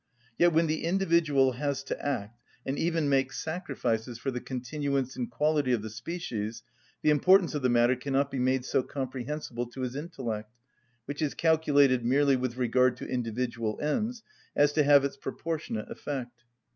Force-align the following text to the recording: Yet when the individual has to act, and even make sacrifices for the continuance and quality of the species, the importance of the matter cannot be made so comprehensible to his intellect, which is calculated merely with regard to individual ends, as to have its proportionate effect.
Yet 0.35 0.51
when 0.51 0.65
the 0.65 0.83
individual 0.83 1.51
has 1.51 1.83
to 1.83 2.01
act, 2.03 2.41
and 2.65 2.75
even 2.79 3.07
make 3.07 3.31
sacrifices 3.31 4.17
for 4.17 4.31
the 4.31 4.41
continuance 4.41 5.15
and 5.15 5.29
quality 5.29 5.73
of 5.73 5.83
the 5.83 5.91
species, 5.91 6.63
the 7.03 7.11
importance 7.11 7.53
of 7.53 7.61
the 7.61 7.69
matter 7.69 7.95
cannot 7.95 8.31
be 8.31 8.39
made 8.39 8.65
so 8.65 8.81
comprehensible 8.81 9.67
to 9.67 9.81
his 9.81 9.95
intellect, 9.95 10.55
which 11.05 11.21
is 11.21 11.35
calculated 11.35 12.03
merely 12.03 12.35
with 12.35 12.57
regard 12.57 12.97
to 12.97 13.07
individual 13.07 13.79
ends, 13.79 14.23
as 14.55 14.71
to 14.73 14.81
have 14.81 15.05
its 15.05 15.17
proportionate 15.17 15.91
effect. 15.91 16.39